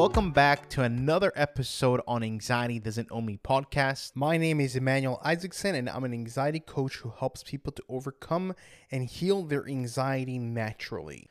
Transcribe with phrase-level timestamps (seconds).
[0.00, 4.12] welcome back to another episode on Anxiety Doesn't Own Me podcast.
[4.14, 8.54] My name is Emmanuel Isaacson, and I'm an anxiety coach who helps people to overcome
[8.90, 11.26] and heal their anxiety naturally.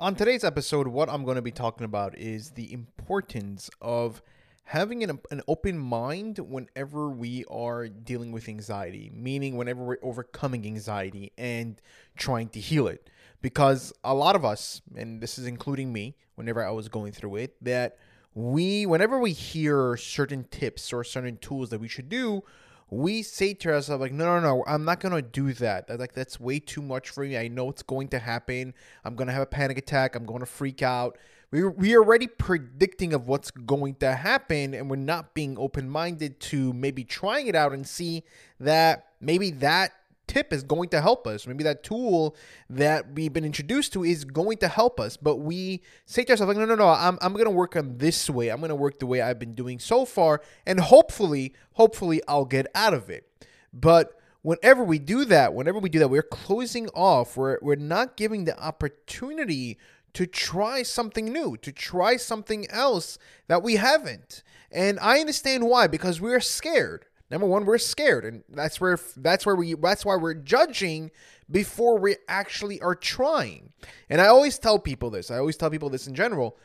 [0.00, 4.22] On today's episode, what I'm going to be talking about is the importance of
[4.62, 10.64] having an, an open mind whenever we are dealing with anxiety, meaning whenever we're overcoming
[10.64, 11.78] anxiety and
[12.16, 13.10] trying to heal it.
[13.42, 17.36] Because a lot of us, and this is including me, whenever I was going through
[17.36, 17.98] it, that
[18.34, 22.42] we, whenever we hear certain tips or certain tools that we should do,
[22.90, 25.88] we say to ourselves like no no no i'm not gonna do that.
[25.98, 27.36] Like that's way too much for me.
[27.36, 28.74] I know it's going to happen.
[29.04, 30.14] I'm gonna have a panic attack.
[30.14, 31.18] I'm gonna freak out.
[31.50, 36.72] We we're already predicting of what's going to happen and we're not being open-minded to
[36.72, 38.24] maybe trying it out and see
[38.60, 39.92] that maybe that
[40.26, 41.46] tip is going to help us.
[41.46, 42.36] Maybe that tool
[42.70, 45.16] that we've been introduced to is going to help us.
[45.16, 47.98] But we say to ourselves, like, no, no, no, I'm, I'm going to work on
[47.98, 48.48] this way.
[48.48, 50.40] I'm going to work the way I've been doing so far.
[50.66, 53.28] And hopefully, hopefully, I'll get out of it.
[53.72, 57.36] But whenever we do that, whenever we do that, we're closing off.
[57.36, 59.78] We're, we're not giving the opportunity
[60.14, 64.42] to try something new, to try something else that we haven't.
[64.70, 67.06] And I understand why, because we're scared.
[67.30, 71.10] Number one, we're scared, and that's where that's where we that's why we're judging
[71.50, 73.72] before we actually are trying.
[74.08, 75.30] And I always tell people this.
[75.30, 76.56] I always tell people this in general.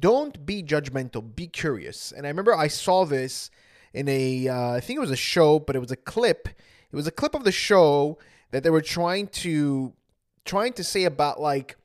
[0.00, 1.34] Don't be judgmental.
[1.34, 2.12] Be curious.
[2.12, 3.50] And I remember I saw this
[3.94, 6.48] in a uh, I think it was a show, but it was a clip.
[6.48, 8.18] It was a clip of the show
[8.50, 9.92] that they were trying to
[10.44, 11.76] trying to say about like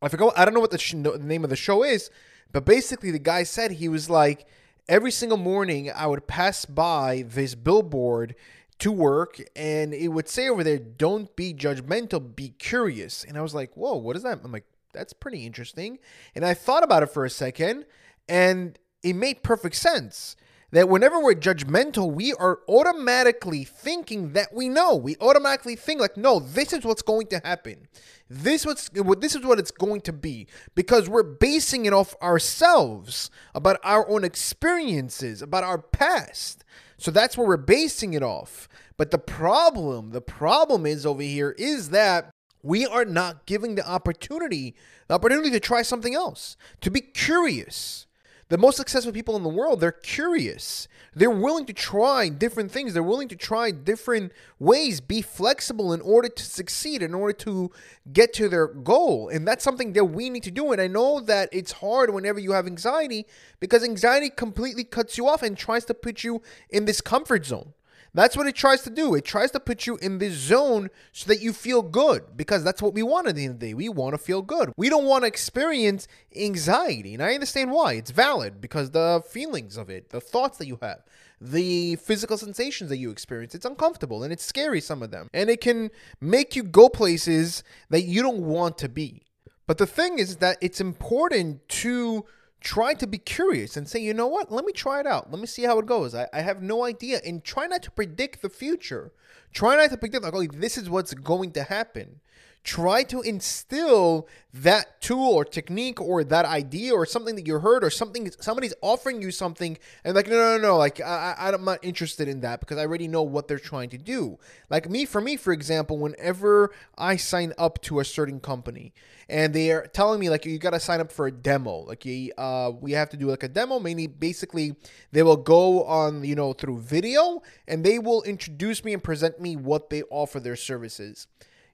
[0.00, 0.38] I forgot.
[0.38, 2.10] I don't know what the, sh- the name of the show is,
[2.52, 4.46] but basically the guy said he was like
[4.90, 8.34] every single morning I would pass by this billboard
[8.80, 13.22] to work and it would say over there, don't be judgmental, be curious.
[13.22, 14.40] And I was like, whoa, what is that?
[14.42, 16.00] I'm like, that's pretty interesting.
[16.34, 17.86] And I thought about it for a second
[18.28, 20.34] and it made perfect sense
[20.72, 24.94] that whenever we're judgmental, we are automatically thinking that we know.
[24.94, 27.88] We automatically think like, no, this is what's going to happen.
[28.28, 33.30] This what's this is what it's going to be because we're basing it off ourselves,
[33.54, 36.64] about our own experiences, about our past.
[36.96, 38.68] So that's where we're basing it off.
[38.96, 42.30] But the problem, the problem is over here is that
[42.62, 44.76] we are not giving the opportunity,
[45.08, 48.06] the opportunity to try something else, to be curious
[48.50, 50.88] the most successful people in the world, they're curious.
[51.14, 52.92] They're willing to try different things.
[52.92, 57.70] They're willing to try different ways, be flexible in order to succeed, in order to
[58.12, 59.28] get to their goal.
[59.28, 60.72] And that's something that we need to do.
[60.72, 63.24] And I know that it's hard whenever you have anxiety
[63.60, 67.72] because anxiety completely cuts you off and tries to put you in this comfort zone.
[68.12, 69.14] That's what it tries to do.
[69.14, 72.82] It tries to put you in this zone so that you feel good because that's
[72.82, 73.74] what we want at the end of the day.
[73.74, 74.72] We want to feel good.
[74.76, 77.14] We don't want to experience anxiety.
[77.14, 77.94] And I understand why.
[77.94, 81.02] It's valid because the feelings of it, the thoughts that you have,
[81.40, 85.28] the physical sensations that you experience, it's uncomfortable and it's scary, some of them.
[85.32, 85.90] And it can
[86.20, 89.22] make you go places that you don't want to be.
[89.66, 92.24] But the thing is that it's important to
[92.60, 95.30] try to be curious and say, you know what, let me try it out.
[95.30, 96.14] Let me see how it goes.
[96.14, 97.20] I, I have no idea.
[97.24, 99.12] And try not to predict the future.
[99.52, 102.20] Try not to predict, like, oh, this is what's going to happen.
[102.62, 107.84] Try to instill that tool or technique or that idea or something that you heard
[107.84, 111.52] or something somebody's offering you something and like no no no, no like I, I
[111.52, 114.38] I'm not interested in that because I already know what they're trying to do.
[114.68, 118.92] Like me for me for example, whenever I sign up to a certain company
[119.30, 122.04] and they are telling me like you got to sign up for a demo like
[122.04, 124.74] you, uh, we have to do like a demo mainly basically
[125.12, 129.40] they will go on you know through video and they will introduce me and present
[129.40, 131.26] me what they offer their services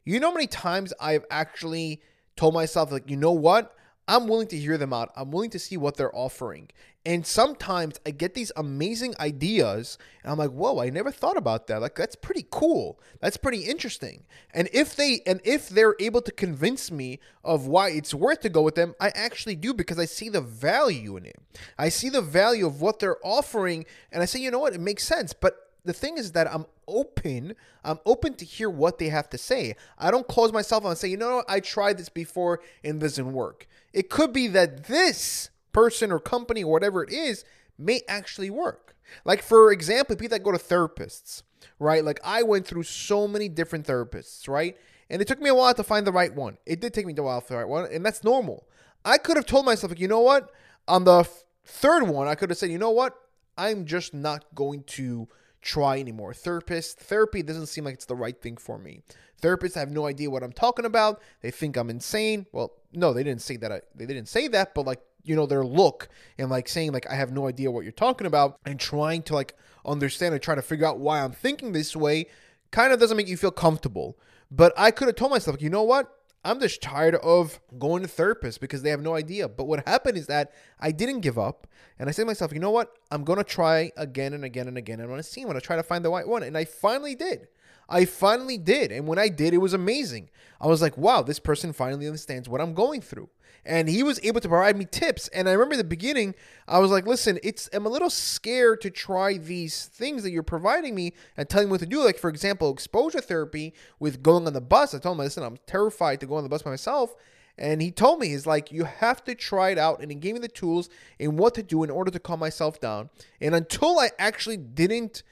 [0.06, 2.00] you know how many times i've actually
[2.36, 3.76] told myself like you know what
[4.08, 5.10] I'm willing to hear them out.
[5.16, 6.68] I'm willing to see what they're offering.
[7.04, 11.66] And sometimes I get these amazing ideas and I'm like, "Whoa, I never thought about
[11.68, 11.80] that.
[11.80, 13.00] Like that's pretty cool.
[13.20, 17.90] That's pretty interesting." And if they and if they're able to convince me of why
[17.90, 21.26] it's worth to go with them, I actually do because I see the value in
[21.26, 21.36] it.
[21.78, 24.74] I see the value of what they're offering and I say, "You know what?
[24.74, 27.54] It makes sense." But the thing is that I'm open.
[27.84, 29.76] I'm open to hear what they have to say.
[29.98, 33.66] I don't close myself and say, you know I tried this before and doesn't work.
[33.92, 37.44] It could be that this person or company or whatever it is
[37.78, 38.96] may actually work.
[39.24, 41.42] Like for example, people that go to therapists,
[41.78, 42.04] right?
[42.04, 44.76] Like I went through so many different therapists, right?
[45.08, 46.58] And it took me a while to find the right one.
[46.66, 48.66] It did take me a while for the right one, and that's normal.
[49.04, 50.50] I could have told myself, like, you know what?
[50.88, 53.16] On the f- third one, I could have said, you know what?
[53.56, 55.28] I'm just not going to
[55.66, 56.32] try anymore.
[56.32, 59.02] Therapist, therapy doesn't seem like it's the right thing for me.
[59.42, 61.20] Therapists have no idea what I'm talking about.
[61.42, 62.46] They think I'm insane.
[62.52, 63.84] Well, no, they didn't say that.
[63.94, 66.08] They didn't say that, but like you know, their look
[66.38, 69.34] and like saying like I have no idea what you're talking about and trying to
[69.34, 72.26] like understand and try to figure out why I'm thinking this way
[72.70, 74.16] kind of doesn't make you feel comfortable.
[74.50, 76.15] But I could have told myself, you know what?
[76.46, 79.48] I'm just tired of going to therapists because they have no idea.
[79.48, 81.66] But what happened is that I didn't give up.
[81.98, 82.92] And I said to myself, you know what?
[83.10, 85.00] I'm going to try again and again and again.
[85.00, 85.40] I'm to see.
[85.40, 86.42] I'm going to try to find the right one.
[86.42, 87.48] And I finally did.
[87.88, 88.92] I finally did.
[88.92, 90.30] And when I did, it was amazing.
[90.60, 93.28] I was like, wow, this person finally understands what I'm going through
[93.66, 95.28] and he was able to provide me tips.
[95.28, 96.34] And I remember the beginning,
[96.68, 100.42] I was like, listen, it's I'm a little scared to try these things that you're
[100.42, 102.04] providing me and telling me what to do.
[102.04, 104.94] Like, for example, exposure therapy with going on the bus.
[104.94, 107.14] I told him, listen, I'm terrified to go on the bus by myself.
[107.58, 110.00] And he told me, he's like, you have to try it out.
[110.00, 112.80] And he gave me the tools and what to do in order to calm myself
[112.80, 113.10] down.
[113.40, 115.22] And until I actually didn't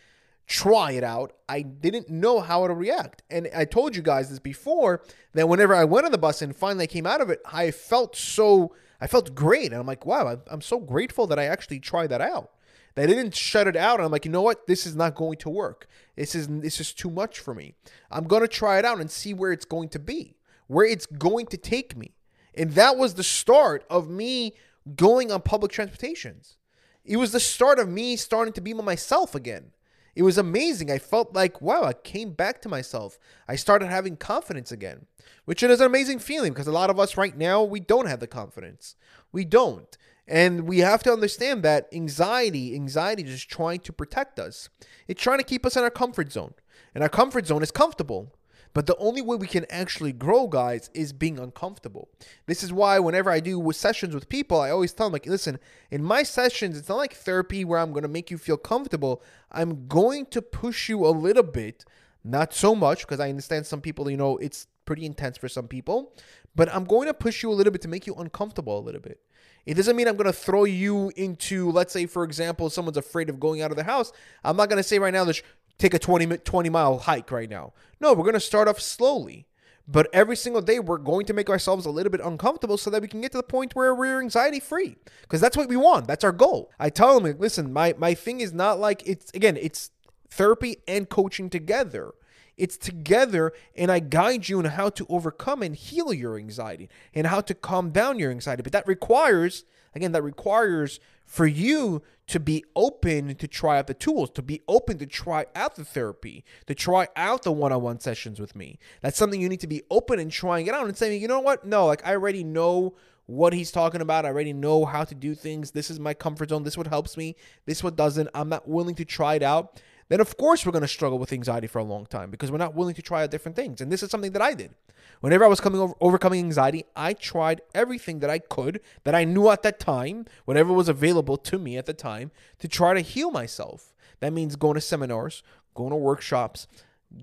[0.46, 1.32] try it out.
[1.48, 3.22] I didn't know how to react.
[3.30, 5.02] And I told you guys this before
[5.32, 8.16] that whenever I went on the bus and finally came out of it, I felt
[8.16, 9.72] so, I felt great.
[9.72, 12.50] And I'm like, wow, I'm so grateful that I actually tried that out.
[12.94, 13.96] They didn't shut it out.
[13.96, 14.66] And I'm like, you know what?
[14.66, 15.88] This is not going to work.
[16.16, 17.74] This is, this is too much for me.
[18.10, 20.36] I'm to try it out and see where it's going to be,
[20.68, 22.14] where it's going to take me.
[22.54, 24.54] And that was the start of me
[24.94, 26.56] going on public transportations.
[27.04, 29.72] It was the start of me starting to be myself again.
[30.14, 30.90] It was amazing.
[30.90, 33.18] I felt like, wow, I came back to myself.
[33.48, 35.06] I started having confidence again,
[35.44, 38.20] which is an amazing feeling because a lot of us right now, we don't have
[38.20, 38.94] the confidence.
[39.32, 39.96] We don't.
[40.26, 44.68] And we have to understand that anxiety, anxiety is just trying to protect us.
[45.06, 46.54] It's trying to keep us in our comfort zone.
[46.94, 48.34] And our comfort zone is comfortable.
[48.74, 52.08] But the only way we can actually grow, guys, is being uncomfortable.
[52.46, 55.60] This is why whenever I do sessions with people, I always tell them, like, listen,
[55.92, 59.22] in my sessions, it's not like therapy where I'm going to make you feel comfortable.
[59.52, 61.84] I'm going to push you a little bit,
[62.24, 65.68] not so much, because I understand some people, you know, it's pretty intense for some
[65.68, 66.12] people,
[66.54, 69.00] but I'm going to push you a little bit to make you uncomfortable a little
[69.00, 69.20] bit.
[69.66, 73.30] It doesn't mean I'm going to throw you into, let's say, for example, someone's afraid
[73.30, 74.12] of going out of the house.
[74.42, 75.42] I'm not going to say right now that
[75.78, 77.72] take a 20, 20 mile hike right now.
[78.00, 79.46] No, we're going to start off slowly.
[79.86, 83.02] But every single day, we're going to make ourselves a little bit uncomfortable so that
[83.02, 84.96] we can get to the point where we're anxiety free.
[85.22, 86.06] Because that's what we want.
[86.06, 86.70] That's our goal.
[86.78, 89.90] I tell them, listen, my, my thing is not like it's, again, it's
[90.30, 92.14] therapy and coaching together.
[92.56, 97.26] It's together, and I guide you on how to overcome and heal your anxiety and
[97.26, 98.62] how to calm down your anxiety.
[98.62, 99.64] But that requires,
[99.94, 104.62] again, that requires for you to be open to try out the tools, to be
[104.68, 108.54] open to try out the therapy, to try out the one on one sessions with
[108.54, 108.78] me.
[109.02, 111.40] That's something you need to be open and trying it out and saying, you know
[111.40, 111.66] what?
[111.66, 112.94] No, like I already know
[113.26, 114.24] what he's talking about.
[114.24, 115.70] I already know how to do things.
[115.70, 116.62] This is my comfort zone.
[116.62, 117.36] This what helps me.
[117.66, 118.28] This what doesn't.
[118.34, 119.80] I'm not willing to try it out.
[120.08, 122.58] Then of course we're going to struggle with anxiety for a long time because we're
[122.58, 123.80] not willing to try out different things.
[123.80, 124.74] And this is something that I did.
[125.20, 129.24] Whenever I was coming over, overcoming anxiety, I tried everything that I could, that I
[129.24, 133.00] knew at that time, whatever was available to me at the time, to try to
[133.00, 133.94] heal myself.
[134.20, 135.42] That means going to seminars,
[135.74, 136.66] going to workshops,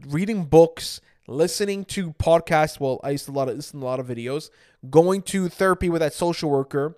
[0.08, 2.80] reading books, listening to podcasts.
[2.80, 4.50] Well, I used to a lot of, listen to a lot of videos,
[4.90, 6.96] going to therapy with that social worker,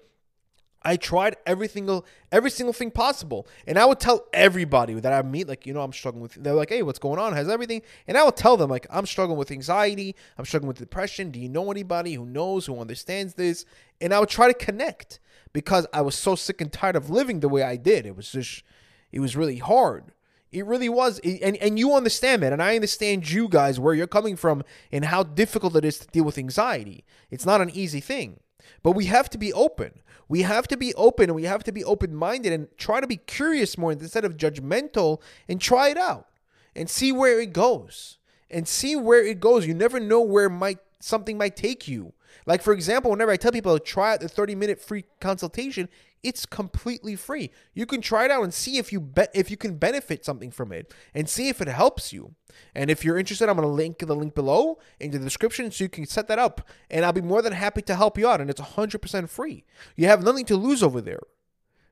[0.86, 5.22] I tried every single every single thing possible, and I would tell everybody that I
[5.22, 6.34] meet, like you know, I'm struggling with.
[6.34, 7.34] They're like, "Hey, what's going on?
[7.34, 10.16] Has everything?" And I would tell them like, "I'm struggling with anxiety.
[10.38, 11.32] I'm struggling with depression.
[11.32, 13.66] Do you know anybody who knows who understands this?"
[14.02, 15.20] And I would try to connect
[15.54, 18.06] because I was so sick and tired of living the way I did.
[18.06, 18.64] It was just,
[19.12, 20.12] it was really hard.
[20.52, 24.06] It really was, and and you understand that, and I understand you guys where you're
[24.06, 27.06] coming from and how difficult it is to deal with anxiety.
[27.32, 28.40] It's not an easy thing.
[28.82, 30.02] But we have to be open.
[30.28, 33.08] We have to be open and we have to be open minded and try to
[33.08, 36.28] be curious more instead of judgmental and try it out
[36.76, 38.18] and see where it goes.
[38.50, 39.66] And see where it goes.
[39.66, 42.14] You never know where might something might take you.
[42.46, 45.90] Like for example, whenever I tell people to try out the 30 minute free consultation,
[46.24, 47.52] it's completely free.
[47.74, 50.52] You can try it out and see if you bet if you can benefit something
[50.52, 52.36] from it and see if it helps you.
[52.74, 55.90] And if you're interested, I'm to link the link below in the description so you
[55.90, 56.68] can set that up.
[56.90, 58.40] And I'll be more than happy to help you out.
[58.40, 59.66] And it's 100% free.
[59.98, 61.22] You have nothing to lose over there.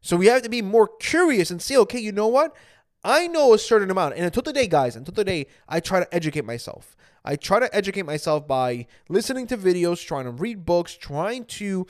[0.02, 2.56] So we have to be more curious and see, okay, you know what?
[3.04, 4.16] I know a certain amount.
[4.16, 6.96] And until today, guys, until today, I try to educate myself.
[7.24, 11.86] I try to educate myself by listening to videos, trying to read books, trying to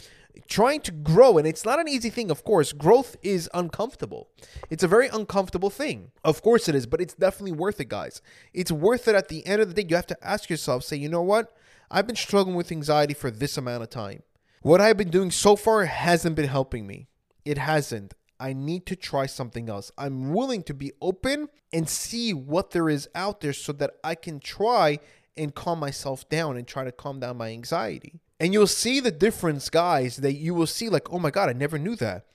[0.47, 2.71] trying to grow and it's not an easy thing of course.
[2.71, 4.29] Growth is uncomfortable.
[4.69, 6.11] It's a very uncomfortable thing.
[6.23, 8.21] Of course it is but it's definitely worth it guys.
[8.53, 9.87] It's worth it at the end of the day.
[9.89, 11.53] You have to ask yourself say you know what?
[11.89, 14.23] I've been struggling with anxiety for this amount of time.
[14.61, 17.07] What i've been doing so far hasn't been helping me.
[17.43, 19.91] It hasn't I need to try something else.
[19.99, 24.15] I'm willing to be open and see what there is out there so that I
[24.15, 24.97] can try
[25.37, 28.19] and calm myself down and try to calm down my anxiety.
[28.39, 31.53] And you'll see the difference, guys, that you will see like, oh my God, I
[31.53, 32.25] never knew that.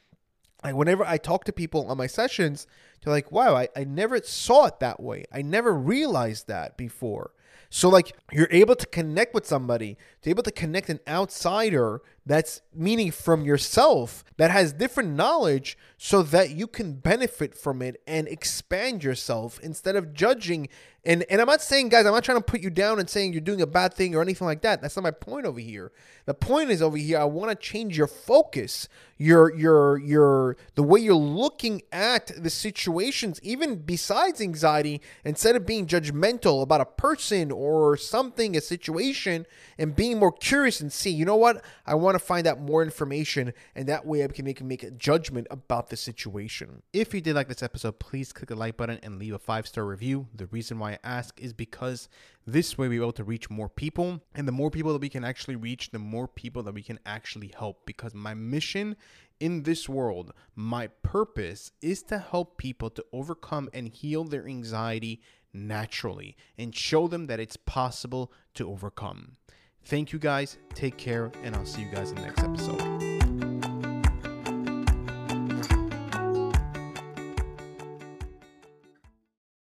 [0.62, 2.68] Like whenever I talk to people on my sessions,
[3.02, 5.24] they're like, wow, I, I never saw it that way.
[5.32, 7.32] I never realized that before.
[7.68, 12.60] So like you're able to connect with somebody, to able to connect an outsider that's
[12.74, 18.28] meaning from yourself that has different knowledge so that you can benefit from it and
[18.28, 20.68] expand yourself instead of judging.
[21.04, 23.32] And and I'm not saying guys I'm not trying to put you down and saying
[23.32, 24.82] you're doing a bad thing or anything like that.
[24.82, 25.92] That's not my point over here.
[26.26, 30.82] The point is over here I want to change your focus your your your the
[30.82, 36.84] way you're looking at the situations even besides anxiety instead of being judgmental about a
[36.84, 39.46] person or something a situation
[39.78, 41.64] and being more curious and see you know what?
[41.86, 45.46] I to find out more information, and that way I can make, make a judgment
[45.50, 46.82] about the situation.
[46.92, 49.66] If you did like this episode, please click the like button and leave a five
[49.66, 50.26] star review.
[50.34, 52.08] The reason why I ask is because
[52.46, 55.24] this way we're able to reach more people, and the more people that we can
[55.24, 57.86] actually reach, the more people that we can actually help.
[57.86, 58.96] Because my mission
[59.40, 65.20] in this world, my purpose is to help people to overcome and heal their anxiety
[65.52, 69.36] naturally and show them that it's possible to overcome.
[69.86, 70.58] Thank you guys.
[70.74, 73.05] Take care, and I'll see you guys in the next episode.